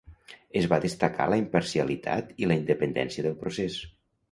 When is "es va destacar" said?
0.61-1.27